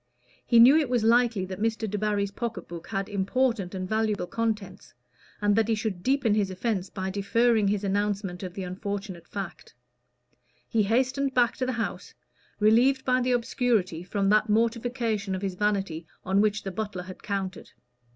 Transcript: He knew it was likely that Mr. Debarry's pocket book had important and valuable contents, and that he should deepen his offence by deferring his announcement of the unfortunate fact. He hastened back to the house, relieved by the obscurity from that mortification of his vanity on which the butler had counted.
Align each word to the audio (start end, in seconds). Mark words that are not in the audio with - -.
He 0.43 0.57
knew 0.57 0.75
it 0.77 0.89
was 0.89 1.03
likely 1.03 1.45
that 1.45 1.59
Mr. 1.59 1.87
Debarry's 1.87 2.31
pocket 2.31 2.67
book 2.67 2.87
had 2.87 3.07
important 3.07 3.75
and 3.75 3.87
valuable 3.87 4.25
contents, 4.25 4.95
and 5.43 5.55
that 5.55 5.67
he 5.67 5.75
should 5.75 6.01
deepen 6.01 6.33
his 6.33 6.49
offence 6.49 6.89
by 6.89 7.11
deferring 7.11 7.67
his 7.67 7.83
announcement 7.83 8.41
of 8.41 8.55
the 8.55 8.63
unfortunate 8.63 9.27
fact. 9.27 9.75
He 10.67 10.81
hastened 10.81 11.35
back 11.35 11.55
to 11.57 11.67
the 11.67 11.73
house, 11.73 12.15
relieved 12.59 13.05
by 13.05 13.21
the 13.21 13.33
obscurity 13.33 14.01
from 14.01 14.29
that 14.29 14.49
mortification 14.49 15.35
of 15.35 15.43
his 15.43 15.53
vanity 15.53 16.07
on 16.25 16.41
which 16.41 16.63
the 16.63 16.71
butler 16.71 17.03
had 17.03 17.21
counted. 17.21 17.73